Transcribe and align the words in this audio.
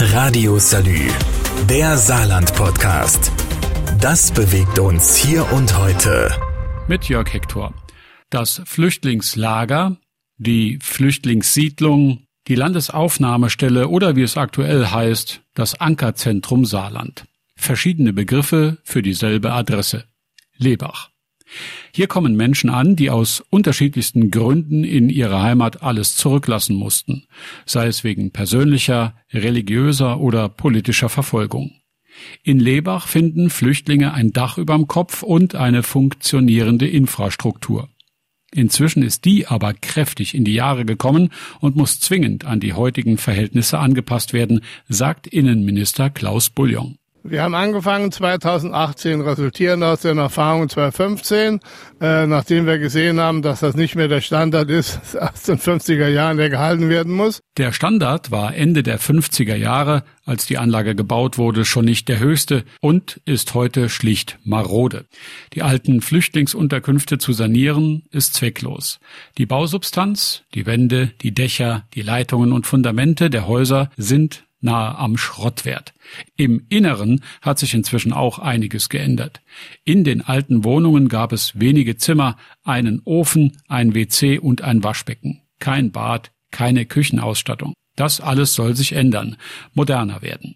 Radio 0.00 0.60
Salü, 0.60 1.08
der 1.68 1.98
Saarland-Podcast. 1.98 3.32
Das 4.00 4.30
bewegt 4.30 4.78
uns 4.78 5.16
hier 5.16 5.52
und 5.52 5.76
heute. 5.76 6.30
Mit 6.86 7.08
Jörg 7.08 7.32
Hector. 7.32 7.74
Das 8.30 8.62
Flüchtlingslager, 8.64 9.96
die 10.36 10.78
Flüchtlingssiedlung, 10.80 12.22
die 12.46 12.54
Landesaufnahmestelle 12.54 13.88
oder 13.88 14.14
wie 14.14 14.22
es 14.22 14.36
aktuell 14.36 14.86
heißt, 14.86 15.42
das 15.54 15.80
Ankerzentrum 15.80 16.64
Saarland. 16.64 17.24
Verschiedene 17.56 18.12
Begriffe 18.12 18.78
für 18.84 19.02
dieselbe 19.02 19.52
Adresse. 19.52 20.04
Lebach. 20.56 21.10
Hier 21.92 22.06
kommen 22.06 22.36
Menschen 22.36 22.70
an, 22.70 22.96
die 22.96 23.10
aus 23.10 23.42
unterschiedlichsten 23.50 24.30
Gründen 24.30 24.84
in 24.84 25.08
ihrer 25.08 25.42
Heimat 25.42 25.82
alles 25.82 26.16
zurücklassen 26.16 26.76
mussten, 26.76 27.26
sei 27.64 27.86
es 27.86 28.04
wegen 28.04 28.30
persönlicher, 28.30 29.14
religiöser 29.32 30.20
oder 30.20 30.48
politischer 30.48 31.08
Verfolgung. 31.08 31.72
In 32.42 32.58
Lebach 32.58 33.06
finden 33.06 33.50
Flüchtlinge 33.50 34.12
ein 34.12 34.32
Dach 34.32 34.58
überm 34.58 34.88
Kopf 34.88 35.22
und 35.22 35.54
eine 35.54 35.82
funktionierende 35.82 36.88
Infrastruktur. 36.88 37.88
Inzwischen 38.50 39.02
ist 39.02 39.24
die 39.24 39.46
aber 39.46 39.74
kräftig 39.74 40.34
in 40.34 40.44
die 40.44 40.54
Jahre 40.54 40.84
gekommen 40.84 41.30
und 41.60 41.76
muss 41.76 42.00
zwingend 42.00 42.46
an 42.46 42.60
die 42.60 42.72
heutigen 42.72 43.18
Verhältnisse 43.18 43.78
angepasst 43.78 44.32
werden, 44.32 44.62
sagt 44.88 45.26
Innenminister 45.26 46.08
Klaus 46.08 46.48
Bouillon. 46.48 46.96
Wir 47.24 47.42
haben 47.42 47.54
angefangen 47.54 48.12
2018, 48.12 49.20
resultierend 49.20 49.82
aus 49.82 50.00
den 50.00 50.18
Erfahrungen 50.18 50.68
2015, 50.68 51.60
äh, 52.00 52.26
nachdem 52.26 52.64
wir 52.66 52.78
gesehen 52.78 53.20
haben, 53.20 53.42
dass 53.42 53.60
das 53.60 53.74
nicht 53.74 53.96
mehr 53.96 54.08
der 54.08 54.20
Standard 54.20 54.70
ist 54.70 55.16
aus 55.20 55.42
den 55.42 55.58
50er 55.58 56.08
Jahren, 56.08 56.36
der 56.36 56.48
gehalten 56.48 56.88
werden 56.88 57.12
muss. 57.12 57.40
Der 57.56 57.72
Standard 57.72 58.30
war 58.30 58.54
Ende 58.54 58.82
der 58.82 59.00
50er 59.00 59.56
Jahre, 59.56 60.04
als 60.24 60.46
die 60.46 60.58
Anlage 60.58 60.94
gebaut 60.94 61.38
wurde, 61.38 61.64
schon 61.64 61.84
nicht 61.84 62.08
der 62.08 62.20
höchste 62.20 62.64
und 62.80 63.20
ist 63.24 63.54
heute 63.54 63.88
schlicht 63.88 64.38
marode. 64.44 65.06
Die 65.54 65.62
alten 65.62 66.00
Flüchtlingsunterkünfte 66.00 67.18
zu 67.18 67.32
sanieren, 67.32 68.04
ist 68.10 68.34
zwecklos. 68.34 69.00
Die 69.38 69.46
Bausubstanz, 69.46 70.44
die 70.54 70.66
Wände, 70.66 71.12
die 71.20 71.34
Dächer, 71.34 71.84
die 71.94 72.02
Leitungen 72.02 72.52
und 72.52 72.66
Fundamente 72.66 73.28
der 73.28 73.48
Häuser 73.48 73.90
sind 73.96 74.44
nahe 74.60 74.96
am 74.96 75.16
Schrottwert. 75.16 75.94
Im 76.36 76.66
Inneren 76.68 77.22
hat 77.42 77.58
sich 77.58 77.74
inzwischen 77.74 78.12
auch 78.12 78.38
einiges 78.38 78.88
geändert. 78.88 79.40
In 79.84 80.04
den 80.04 80.22
alten 80.22 80.64
Wohnungen 80.64 81.08
gab 81.08 81.32
es 81.32 81.58
wenige 81.58 81.96
Zimmer, 81.96 82.36
einen 82.64 83.00
Ofen, 83.04 83.58
ein 83.68 83.94
WC 83.94 84.38
und 84.38 84.62
ein 84.62 84.82
Waschbecken. 84.82 85.42
Kein 85.58 85.92
Bad, 85.92 86.32
keine 86.50 86.86
Küchenausstattung. 86.86 87.74
Das 87.96 88.20
alles 88.20 88.54
soll 88.54 88.76
sich 88.76 88.92
ändern, 88.92 89.36
moderner 89.74 90.22
werden. 90.22 90.54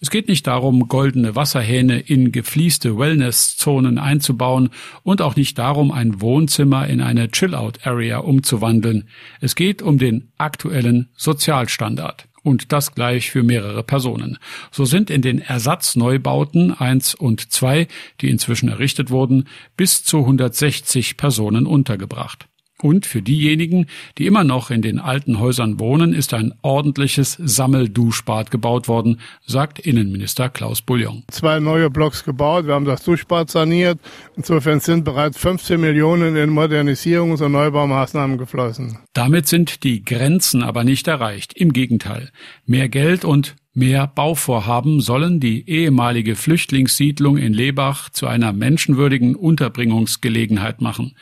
Es 0.00 0.10
geht 0.10 0.28
nicht 0.28 0.46
darum, 0.46 0.86
goldene 0.88 1.34
Wasserhähne 1.34 1.98
in 1.98 2.30
gefließte 2.30 2.98
Wellnesszonen 2.98 3.98
einzubauen 3.98 4.68
und 5.02 5.22
auch 5.22 5.34
nicht 5.34 5.58
darum, 5.58 5.90
ein 5.92 6.20
Wohnzimmer 6.20 6.86
in 6.88 7.00
eine 7.00 7.30
Chill-out-Area 7.30 8.18
umzuwandeln. 8.18 9.08
Es 9.40 9.54
geht 9.54 9.80
um 9.80 9.96
den 9.96 10.32
aktuellen 10.36 11.08
Sozialstandard 11.16 12.28
und 12.44 12.70
das 12.72 12.94
gleich 12.94 13.30
für 13.30 13.42
mehrere 13.42 13.82
Personen. 13.82 14.38
So 14.70 14.84
sind 14.84 15.10
in 15.10 15.22
den 15.22 15.40
Ersatzneubauten 15.40 16.72
1 16.72 17.16
und 17.16 17.52
2, 17.52 17.88
die 18.20 18.30
inzwischen 18.30 18.68
errichtet 18.68 19.10
wurden, 19.10 19.48
bis 19.76 20.04
zu 20.04 20.18
160 20.18 21.16
Personen 21.16 21.66
untergebracht. 21.66 22.46
Und 22.82 23.06
für 23.06 23.22
diejenigen, 23.22 23.86
die 24.18 24.26
immer 24.26 24.42
noch 24.42 24.70
in 24.70 24.82
den 24.82 24.98
alten 24.98 25.38
Häusern 25.38 25.78
wohnen, 25.78 26.12
ist 26.12 26.34
ein 26.34 26.52
ordentliches 26.62 27.38
Sammelduschbad 27.40 28.50
gebaut 28.50 28.88
worden, 28.88 29.20
sagt 29.46 29.78
Innenminister 29.78 30.48
Klaus 30.48 30.82
Bouillon. 30.82 31.22
Zwei 31.30 31.60
neue 31.60 31.88
Blocks 31.88 32.24
gebaut, 32.24 32.66
wir 32.66 32.74
haben 32.74 32.84
das 32.84 33.04
Duschbad 33.04 33.48
saniert. 33.48 33.98
Insofern 34.36 34.80
sind 34.80 35.04
bereits 35.04 35.38
15 35.38 35.80
Millionen 35.80 36.36
in 36.36 36.50
Modernisierungs- 36.50 37.42
und 37.42 37.52
Neubaumaßnahmen 37.52 38.38
geflossen. 38.38 38.98
Damit 39.12 39.46
sind 39.46 39.84
die 39.84 40.04
Grenzen 40.04 40.62
aber 40.62 40.82
nicht 40.82 41.06
erreicht. 41.06 41.52
Im 41.54 41.72
Gegenteil. 41.72 42.30
Mehr 42.66 42.88
Geld 42.88 43.24
und 43.24 43.54
Mehr 43.76 44.06
Bauvorhaben 44.06 45.00
sollen 45.00 45.40
die 45.40 45.68
ehemalige 45.68 46.36
Flüchtlingssiedlung 46.36 47.36
in 47.36 47.52
Lebach 47.52 48.08
zu 48.08 48.28
einer 48.28 48.52
menschenwürdigen 48.52 49.34
Unterbringungsgelegenheit 49.34 50.80
machen. 50.80 51.16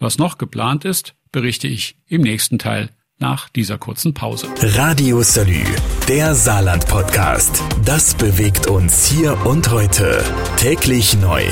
Was 0.00 0.16
noch 0.16 0.38
geplant 0.38 0.84
ist, 0.84 1.16
berichte 1.32 1.66
ich 1.66 1.96
im 2.06 2.22
nächsten 2.22 2.60
Teil 2.60 2.90
nach 3.18 3.48
dieser 3.48 3.78
kurzen 3.78 4.14
Pause. 4.14 4.46
Radio 4.60 5.22
Salü, 5.22 5.64
der 6.06 6.36
Saarland-Podcast. 6.36 7.64
Das 7.84 8.14
bewegt 8.14 8.68
uns 8.68 9.08
hier 9.08 9.44
und 9.44 9.72
heute. 9.72 10.22
Täglich 10.56 11.18
neu. 11.20 11.42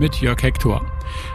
Mit 0.00 0.16
Jörg 0.16 0.42
Hector. 0.42 0.84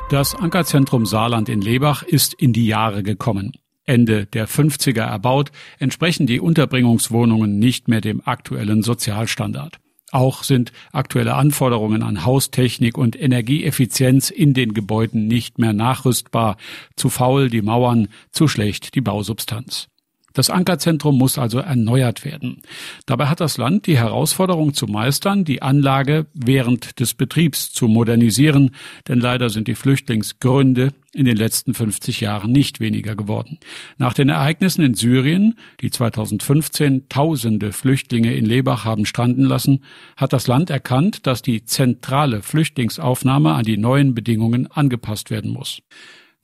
Das 0.09 0.35
Ankerzentrum 0.35 1.05
Saarland 1.05 1.47
in 1.47 1.61
Lebach 1.61 2.03
ist 2.03 2.34
in 2.34 2.51
die 2.51 2.67
Jahre 2.67 3.01
gekommen. 3.01 3.53
Ende 3.85 4.25
der 4.25 4.50
50er 4.50 5.03
erbaut, 5.03 5.53
entsprechen 5.79 6.28
die 6.28 6.41
Unterbringungswohnungen 6.41 7.57
nicht 7.57 7.88
mehr 7.88 8.01
dem 8.01 8.22
aktuellen 8.25 8.84
Sozialstandard. 8.84 9.79
Auch 10.16 10.44
sind 10.44 10.72
aktuelle 10.94 11.34
Anforderungen 11.34 12.02
an 12.02 12.24
Haustechnik 12.24 12.98
und 12.98 13.22
Energieeffizienz 13.22 14.30
in 14.30 14.53
den 14.53 14.74
Gebäuden 14.74 15.28
nicht 15.28 15.59
mehr 15.59 15.74
nachrüstbar, 15.74 16.56
zu 16.96 17.09
faul 17.09 17.50
die 17.50 17.62
Mauern, 17.62 18.08
zu 18.31 18.48
schlecht 18.48 18.96
die 18.96 19.02
Bausubstanz. 19.02 19.90
Das 20.35 20.50
Ankerzentrum 20.50 21.18
muss 21.18 21.38
also 21.38 21.59
erneuert 21.59 22.25
werden. 22.25 22.62
Dabei 23.06 23.28
hat 23.28 23.40
das 23.40 23.57
Land 23.57 23.88
die 23.88 23.97
Herausforderung 23.97 24.73
zu 24.73 24.85
meistern, 24.85 25.46
die 25.46 25.62
Anlage 25.62 26.28
während 26.34 27.00
des 27.00 27.13
Betriebs 27.13 27.72
zu 27.72 27.88
modernisieren, 27.88 28.72
denn 29.07 29.22
leider 29.22 29.50
sind 29.50 29.69
die 29.69 29.75
Flüchtlingsgründe 29.75 30.91
in 31.13 31.23
den 31.23 31.38
letzten 31.38 31.73
50 31.73 32.19
Jahren 32.19 32.51
nicht 32.51 32.81
weniger 32.81 33.16
geworden. 33.16 33.59
Nach 33.97 34.13
den 34.13 34.28
Ereignissen 34.28 34.84
in 34.84 34.94
Syrien, 34.94 35.56
die 35.79 35.90
2015 35.90 37.07
tausende 37.07 37.72
Flüchtlinge 37.72 38.34
in 38.34 38.46
Lebach 38.46 38.84
haben 38.84 39.06
stranden 39.06 39.46
lassen, 39.46 39.85
hat 40.17 40.34
das 40.34 40.47
Land 40.47 40.69
erkannt, 40.69 41.25
dass 41.25 41.41
die 41.41 41.63
zentrale 41.63 42.41
Flüchtlingsaufnahme 42.41 43.53
an 43.53 43.63
die 43.63 43.78
neuen 43.78 44.13
Bedingungen 44.13 44.69
angepasst 44.69 45.31
werden 45.31 45.52
muss. 45.52 45.81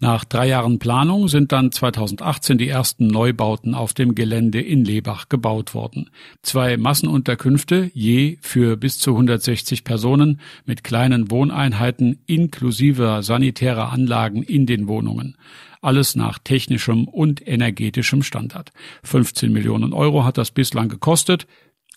Nach 0.04 0.26
drei 0.26 0.48
Jahren 0.48 0.80
Planung 0.80 1.28
sind 1.28 1.52
dann 1.52 1.72
2018 1.72 2.58
die 2.58 2.68
ersten 2.68 3.06
Neubauten 3.06 3.76
auf 3.76 3.94
dem 3.94 4.16
Gelände 4.16 4.60
in 4.60 4.84
Lebach 4.84 5.30
gebaut 5.30 5.76
worden. 5.76 6.10
Zwei 6.42 6.76
Massenunterkünfte, 6.76 7.92
je 7.94 8.40
für 8.42 8.78
bis 8.78 8.98
zu 8.98 9.12
160 9.12 9.84
Personen, 9.84 10.42
mit 10.66 10.84
kleinen 10.84 11.30
Wohneinheiten 11.30 12.18
inklusive 12.26 13.20
sanitärer 13.22 13.92
Anlagen 13.92 14.42
in 14.42 14.66
den 14.66 14.88
Wohnungen. 14.88 15.38
Alles 15.82 16.16
nach 16.16 16.40
technischem 16.40 17.08
und 17.08 17.48
energetischem 17.48 18.24
Standard. 18.24 18.72
15 19.04 19.54
Millionen 19.54 19.94
Euro 19.94 20.24
hat 20.24 20.40
das 20.40 20.50
bislang 20.50 20.90
gekostet 20.90 21.46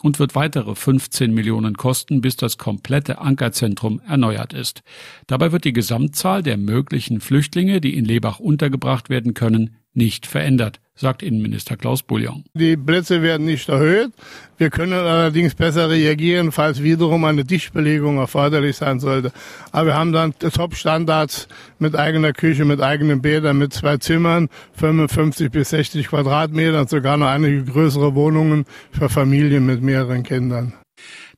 und 0.04 0.18
wird 0.18 0.34
weitere 0.34 0.74
15 0.74 1.32
Millionen 1.32 1.78
kosten, 1.78 2.20
bis 2.20 2.36
das 2.36 2.58
komplette 2.58 3.22
Ankerzentrum 3.22 4.02
erneuert 4.06 4.52
ist. 4.52 4.82
Dabei 5.26 5.50
wird 5.50 5.64
die 5.64 5.72
Gesamtzahl 5.72 6.42
der 6.42 6.58
möglichen 6.58 7.22
Flüchtlinge, 7.22 7.80
die 7.80 7.96
in 7.96 8.04
Lebach 8.04 8.38
untergebracht 8.38 9.08
werden 9.08 9.32
können, 9.32 9.78
nicht 9.94 10.26
verändert, 10.26 10.80
sagt 10.94 11.22
Innenminister 11.22 11.76
Klaus 11.76 12.02
Bouillon. 12.02 12.44
Die 12.54 12.76
Plätze 12.76 13.22
werden 13.22 13.46
nicht 13.46 13.68
erhöht. 13.68 14.12
Wir 14.58 14.70
können 14.70 14.92
allerdings 14.92 15.54
besser 15.54 15.90
reagieren, 15.90 16.52
falls 16.52 16.82
wiederum 16.82 17.24
eine 17.24 17.44
Dichtbelegung 17.44 18.18
erforderlich 18.18 18.76
sein 18.76 19.00
sollte. 19.00 19.32
Aber 19.72 19.86
wir 19.86 19.94
haben 19.94 20.12
dann 20.12 20.34
Top-Standards 20.38 21.48
mit 21.78 21.96
eigener 21.96 22.32
Küche, 22.32 22.64
mit 22.64 22.80
eigenen 22.80 23.22
Bädern, 23.22 23.58
mit 23.58 23.72
zwei 23.72 23.96
Zimmern, 23.96 24.48
55 24.74 25.50
bis 25.50 25.70
60 25.70 26.08
Quadratmetern, 26.08 26.86
sogar 26.86 27.16
noch 27.16 27.28
einige 27.28 27.64
größere 27.64 28.14
Wohnungen 28.14 28.64
für 28.92 29.08
Familien 29.08 29.66
mit 29.66 29.82
mehreren 29.82 30.22
Kindern. 30.22 30.74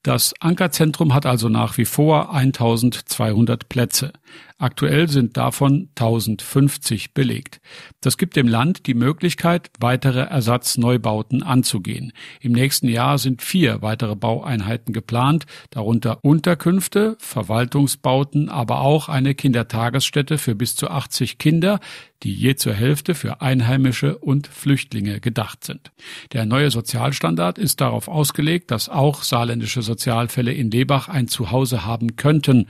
Das 0.07 0.35
Ankerzentrum 0.39 1.15
hat 1.15 1.27
also 1.27 1.49
nach 1.49 1.79
wie 1.79 1.85
vor 1.85 2.33
1200 2.33 3.69
Plätze. 3.69 4.13
Aktuell 4.57 5.09
sind 5.09 5.37
davon 5.37 5.89
1050 5.97 7.13
belegt. 7.13 7.61
Das 8.03 8.17
gibt 8.17 8.37
dem 8.37 8.47
Land 8.47 8.87
die 8.87 8.95
Möglichkeit, 8.95 9.69
weitere 9.81 10.21
Ersatzneubauten 10.21 11.43
anzugehen. 11.43 12.13
Im 12.41 12.53
nächsten 12.53 12.87
Jahr 12.87 13.19
sind 13.19 13.43
vier 13.43 13.83
weitere 13.83 14.15
Baueinheiten 14.15 14.95
geplant, 14.95 15.45
darunter 15.71 16.25
Unterkünfte, 16.25 17.17
Verwaltungsbauten, 17.19 18.49
aber 18.49 18.83
auch 18.83 19.09
eine 19.09 19.35
Kindertagesstätte 19.35 20.39
für 20.39 20.55
bis 20.55 20.77
zu 20.77 20.89
80 20.89 21.39
Kinder, 21.39 21.81
die 22.23 22.33
je 22.33 22.57
zur 22.57 22.75
Hälfte 22.75 23.15
für 23.15 23.41
Einheimische 23.41 24.19
und 24.19 24.47
Flüchtlinge 24.47 25.21
gedacht 25.21 25.65
sind. 25.65 25.93
Der 26.33 26.47
neue 26.47 26.71
Sozialstandard 26.71 27.59
ist 27.59 27.81
darauf 27.81 28.09
ausgelegt, 28.09 28.71
dass 28.71 28.89
auch 28.89 29.23
saarländische 29.23 29.83
Sozialfälle 29.83 30.53
in 30.53 30.71
Lebach 30.71 31.09
ein 31.09 31.29
Zuhause 31.29 31.85
haben 31.85 32.17
könnten, 32.17 32.67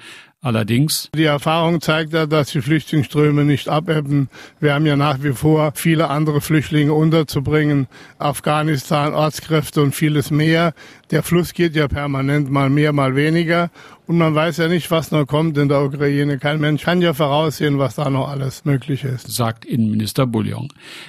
Allerdings. 0.46 1.10
Die 1.12 1.24
Erfahrung 1.24 1.80
zeigt 1.80 2.12
ja, 2.12 2.26
dass 2.26 2.52
die 2.52 2.60
Flüchtlingsströme 2.60 3.44
nicht 3.44 3.68
abebben. 3.68 4.28
Wir 4.60 4.74
haben 4.74 4.86
ja 4.86 4.94
nach 4.94 5.20
wie 5.24 5.32
vor 5.32 5.72
viele 5.74 6.08
andere 6.08 6.40
Flüchtlinge 6.40 6.92
unterzubringen. 6.92 7.88
Afghanistan, 8.18 9.12
Ortskräfte 9.12 9.82
und 9.82 9.92
vieles 9.92 10.30
mehr. 10.30 10.72
Der 11.10 11.24
Fluss 11.24 11.52
geht 11.52 11.74
ja 11.74 11.88
permanent 11.88 12.48
mal 12.48 12.70
mehr, 12.70 12.92
mal 12.92 13.16
weniger. 13.16 13.70
Und 14.06 14.18
man 14.18 14.34
weiß 14.34 14.58
ja 14.58 14.68
nicht, 14.68 14.90
was 14.92 15.10
noch 15.10 15.26
kommt 15.26 15.58
in 15.58 15.68
der 15.68 15.82
Ukraine. 15.82 16.38
Kein 16.38 16.60
Mensch 16.60 16.84
kann 16.84 17.02
ja 17.02 17.12
voraussehen, 17.12 17.78
was 17.78 17.96
da 17.96 18.08
noch 18.08 18.28
alles 18.28 18.64
möglich 18.64 19.02
ist. 19.02 19.28
Sagt 19.28 19.64
Innenminister 19.64 20.26
Bullion. 20.26 20.68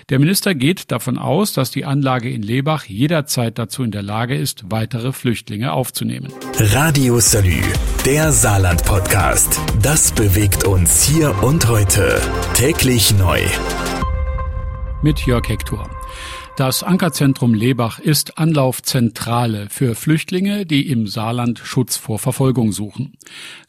Der 0.09 0.17
Minister 0.17 0.55
geht 0.55 0.91
davon 0.91 1.19
aus, 1.19 1.53
dass 1.53 1.69
die 1.69 1.85
Anlage 1.85 2.29
in 2.31 2.41
Lebach 2.41 2.85
jederzeit 2.85 3.59
dazu 3.59 3.83
in 3.83 3.91
der 3.91 4.01
Lage 4.01 4.35
ist, 4.35 4.71
weitere 4.71 5.11
Flüchtlinge 5.11 5.73
aufzunehmen. 5.73 6.33
Radio 6.57 7.19
Salü, 7.19 7.61
der 8.05 8.31
Saarland-Podcast. 8.31 9.61
Das 9.81 10.11
bewegt 10.11 10.63
uns 10.63 11.03
hier 11.03 11.35
und 11.43 11.67
heute. 11.67 12.19
Täglich 12.55 13.13
neu. 13.15 13.41
Mit 15.03 15.19
Jörg 15.27 15.47
Hector. 15.47 15.88
Das 16.57 16.81
Ankerzentrum 16.81 17.54
Lebach 17.54 18.00
ist 18.00 18.39
Anlaufzentrale 18.39 19.68
für 19.69 19.94
Flüchtlinge, 19.94 20.65
die 20.65 20.89
im 20.89 21.06
Saarland 21.06 21.59
Schutz 21.59 21.98
vor 21.98 22.18
Verfolgung 22.18 22.71
suchen. 22.71 23.13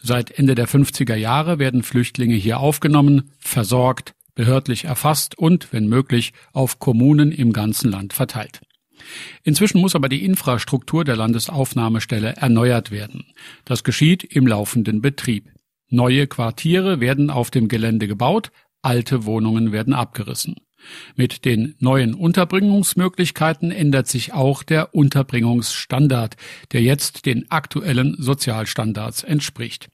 Seit 0.00 0.30
Ende 0.30 0.54
der 0.54 0.66
50er 0.66 1.14
Jahre 1.14 1.58
werden 1.58 1.82
Flüchtlinge 1.82 2.34
hier 2.34 2.60
aufgenommen, 2.60 3.32
versorgt, 3.40 4.14
behördlich 4.34 4.86
erfasst 4.86 5.36
und, 5.36 5.70
wenn 5.70 5.86
möglich, 5.86 6.32
auf 6.54 6.78
Kommunen 6.78 7.30
im 7.30 7.52
ganzen 7.52 7.90
Land 7.90 8.14
verteilt. 8.14 8.62
Inzwischen 9.42 9.82
muss 9.82 9.94
aber 9.94 10.08
die 10.08 10.24
Infrastruktur 10.24 11.04
der 11.04 11.16
Landesaufnahmestelle 11.16 12.36
erneuert 12.36 12.90
werden. 12.90 13.26
Das 13.66 13.84
geschieht 13.84 14.24
im 14.24 14.46
laufenden 14.46 15.02
Betrieb. 15.02 15.50
Neue 15.90 16.26
Quartiere 16.26 17.00
werden 17.00 17.28
auf 17.28 17.50
dem 17.50 17.68
Gelände 17.68 18.08
gebaut, 18.08 18.50
alte 18.80 19.26
Wohnungen 19.26 19.72
werden 19.72 19.92
abgerissen. 19.92 20.56
Mit 21.16 21.44
den 21.44 21.74
neuen 21.78 22.14
Unterbringungsmöglichkeiten 22.14 23.70
ändert 23.70 24.08
sich 24.08 24.32
auch 24.32 24.62
der 24.62 24.94
Unterbringungsstandard, 24.94 26.36
der 26.72 26.82
jetzt 26.82 27.26
den 27.26 27.50
aktuellen 27.50 28.16
Sozialstandards 28.18 29.22
entspricht. 29.22 29.88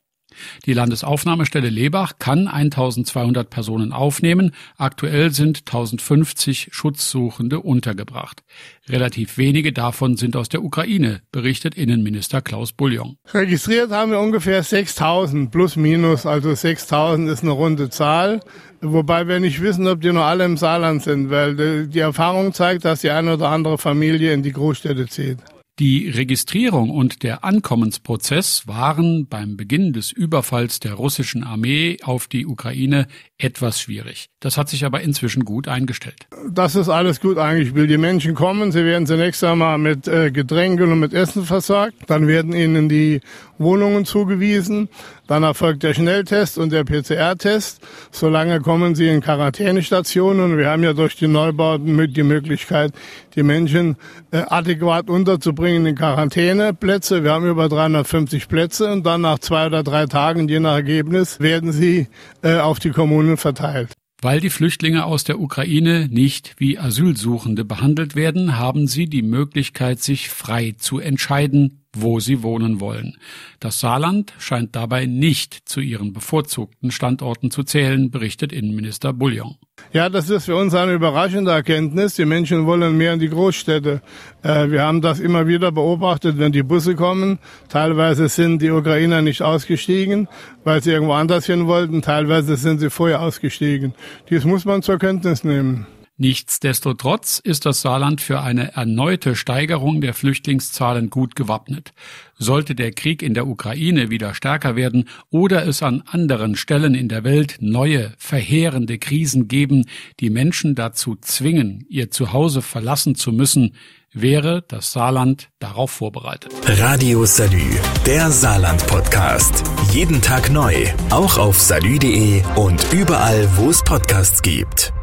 Die 0.66 0.72
Landesaufnahmestelle 0.72 1.68
Lebach 1.68 2.14
kann 2.18 2.48
1200 2.48 3.48
Personen 3.50 3.92
aufnehmen. 3.92 4.52
Aktuell 4.76 5.30
sind 5.32 5.60
1050 5.60 6.68
Schutzsuchende 6.72 7.60
untergebracht. 7.60 8.42
Relativ 8.88 9.38
wenige 9.38 9.72
davon 9.72 10.16
sind 10.16 10.36
aus 10.36 10.48
der 10.48 10.62
Ukraine, 10.62 11.22
berichtet 11.32 11.74
Innenminister 11.74 12.42
Klaus 12.42 12.72
Bullion. 12.72 13.16
Registriert 13.32 13.90
haben 13.90 14.10
wir 14.10 14.20
ungefähr 14.20 14.62
6000 14.62 15.50
plus 15.50 15.76
minus, 15.76 16.26
also 16.26 16.54
6000 16.54 17.30
ist 17.30 17.42
eine 17.42 17.52
runde 17.52 17.90
Zahl. 17.90 18.40
Wobei 18.82 19.26
wir 19.26 19.40
nicht 19.40 19.62
wissen, 19.62 19.86
ob 19.86 20.02
die 20.02 20.12
noch 20.12 20.24
alle 20.24 20.44
im 20.44 20.58
Saarland 20.58 21.02
sind, 21.02 21.30
weil 21.30 21.86
die 21.86 21.98
Erfahrung 21.98 22.52
zeigt, 22.52 22.84
dass 22.84 23.00
die 23.00 23.10
eine 23.10 23.34
oder 23.34 23.48
andere 23.48 23.78
Familie 23.78 24.34
in 24.34 24.42
die 24.42 24.52
Großstädte 24.52 25.06
zieht. 25.06 25.38
Die 25.80 26.08
Registrierung 26.08 26.88
und 26.88 27.24
der 27.24 27.42
Ankommensprozess 27.42 28.68
waren 28.68 29.26
beim 29.26 29.56
Beginn 29.56 29.92
des 29.92 30.12
Überfalls 30.12 30.78
der 30.78 30.94
russischen 30.94 31.42
Armee 31.42 31.96
auf 32.04 32.28
die 32.28 32.46
Ukraine 32.46 33.08
etwas 33.38 33.80
schwierig. 33.80 34.28
Das 34.38 34.56
hat 34.56 34.68
sich 34.68 34.84
aber 34.84 35.00
inzwischen 35.00 35.44
gut 35.44 35.66
eingestellt. 35.66 36.28
Das 36.48 36.76
ist 36.76 36.88
alles 36.88 37.20
gut 37.20 37.38
eingespielt. 37.38 37.90
Die 37.90 37.98
Menschen 37.98 38.36
kommen, 38.36 38.70
sie 38.70 38.84
werden 38.84 39.08
zunächst 39.08 39.42
einmal 39.42 39.78
mit 39.78 40.06
äh, 40.06 40.30
Getränken 40.30 40.92
und 40.92 41.00
mit 41.00 41.12
Essen 41.12 41.44
versorgt. 41.44 41.96
Dann 42.06 42.28
werden 42.28 42.52
ihnen 42.52 42.88
die 42.88 43.20
Wohnungen 43.58 44.04
zugewiesen. 44.04 44.88
Dann 45.26 45.42
erfolgt 45.42 45.82
der 45.82 45.94
Schnelltest 45.94 46.58
und 46.58 46.70
der 46.70 46.84
PCR-Test. 46.84 47.80
Solange 48.10 48.60
kommen 48.60 48.94
sie 48.94 49.08
in 49.08 49.20
Quarantänestationen. 49.20 50.58
Wir 50.58 50.68
haben 50.68 50.82
ja 50.82 50.92
durch 50.92 51.16
die 51.16 51.28
Neubauten 51.28 52.12
die 52.12 52.22
Möglichkeit, 52.22 52.92
die 53.34 53.42
Menschen 53.42 53.96
äh, 54.30 54.42
adäquat 54.48 55.08
unterzubringen 55.08 55.86
in 55.86 55.94
Quarantäneplätze. 55.94 57.24
Wir 57.24 57.32
haben 57.32 57.48
über 57.48 57.68
350 57.68 58.48
Plätze 58.48 58.92
und 58.92 59.06
dann 59.06 59.22
nach 59.22 59.38
zwei 59.38 59.66
oder 59.66 59.82
drei 59.82 60.06
Tagen, 60.06 60.48
je 60.48 60.60
nach 60.60 60.74
Ergebnis, 60.74 61.40
werden 61.40 61.72
sie 61.72 62.08
äh, 62.42 62.58
auf 62.58 62.78
die 62.78 62.90
Kommunen 62.90 63.36
verteilt. 63.36 63.92
Weil 64.20 64.40
die 64.40 64.50
Flüchtlinge 64.50 65.04
aus 65.04 65.24
der 65.24 65.38
Ukraine 65.38 66.08
nicht 66.10 66.54
wie 66.56 66.78
Asylsuchende 66.78 67.64
behandelt 67.64 68.16
werden, 68.16 68.58
haben 68.58 68.86
sie 68.86 69.06
die 69.06 69.20
Möglichkeit, 69.20 70.00
sich 70.00 70.30
frei 70.30 70.74
zu 70.78 70.98
entscheiden, 70.98 71.83
wo 71.94 72.20
sie 72.20 72.42
wohnen 72.42 72.80
wollen. 72.80 73.16
Das 73.60 73.80
Saarland 73.80 74.32
scheint 74.38 74.76
dabei 74.76 75.06
nicht 75.06 75.68
zu 75.68 75.80
ihren 75.80 76.12
bevorzugten 76.12 76.90
Standorten 76.90 77.50
zu 77.50 77.62
zählen, 77.62 78.10
berichtet 78.10 78.52
Innenminister 78.52 79.12
Bullion. 79.12 79.56
Ja, 79.92 80.08
das 80.08 80.30
ist 80.30 80.46
für 80.46 80.56
uns 80.56 80.74
eine 80.74 80.92
überraschende 80.92 81.50
Erkenntnis. 81.50 82.14
Die 82.14 82.24
Menschen 82.24 82.66
wollen 82.66 82.96
mehr 82.96 83.14
in 83.14 83.20
die 83.20 83.28
Großstädte. 83.28 84.02
Äh, 84.42 84.70
wir 84.70 84.82
haben 84.82 85.00
das 85.00 85.20
immer 85.20 85.46
wieder 85.46 85.72
beobachtet, 85.72 86.38
wenn 86.38 86.52
die 86.52 86.62
Busse 86.62 86.94
kommen. 86.94 87.38
Teilweise 87.68 88.28
sind 88.28 88.62
die 88.62 88.70
Ukrainer 88.70 89.22
nicht 89.22 89.42
ausgestiegen, 89.42 90.28
weil 90.64 90.82
sie 90.82 90.90
irgendwo 90.90 91.14
anders 91.14 91.46
hin 91.46 91.66
wollten. 91.66 92.02
Teilweise 92.02 92.56
sind 92.56 92.78
sie 92.80 92.90
vorher 92.90 93.20
ausgestiegen. 93.20 93.94
Dies 94.30 94.44
muss 94.44 94.64
man 94.64 94.82
zur 94.82 94.98
Kenntnis 94.98 95.44
nehmen. 95.44 95.86
Nichtsdestotrotz 96.16 97.40
ist 97.40 97.66
das 97.66 97.80
Saarland 97.80 98.20
für 98.20 98.40
eine 98.40 98.74
erneute 98.74 99.34
Steigerung 99.34 100.00
der 100.00 100.14
Flüchtlingszahlen 100.14 101.10
gut 101.10 101.34
gewappnet. 101.34 101.92
Sollte 102.38 102.76
der 102.76 102.92
Krieg 102.92 103.20
in 103.20 103.34
der 103.34 103.48
Ukraine 103.48 104.10
wieder 104.10 104.32
stärker 104.32 104.76
werden 104.76 105.08
oder 105.30 105.66
es 105.66 105.82
an 105.82 106.04
anderen 106.06 106.54
Stellen 106.54 106.94
in 106.94 107.08
der 107.08 107.24
Welt 107.24 107.56
neue, 107.58 108.12
verheerende 108.16 108.98
Krisen 108.98 109.48
geben, 109.48 109.86
die 110.20 110.30
Menschen 110.30 110.76
dazu 110.76 111.16
zwingen, 111.20 111.84
ihr 111.88 112.12
Zuhause 112.12 112.62
verlassen 112.62 113.16
zu 113.16 113.32
müssen, 113.32 113.74
wäre 114.12 114.64
das 114.68 114.92
Saarland 114.92 115.48
darauf 115.58 115.90
vorbereitet. 115.90 116.52
Radio 116.64 117.24
Salü, 117.24 117.76
der 118.06 118.30
Saarland 118.30 118.86
Podcast. 118.86 119.64
Jeden 119.90 120.22
Tag 120.22 120.52
neu, 120.52 120.86
auch 121.10 121.38
auf 121.38 121.60
salü.de 121.60 122.44
und 122.54 122.86
überall, 122.92 123.48
wo 123.56 123.70
es 123.70 123.82
Podcasts 123.82 124.40
gibt. 124.40 124.93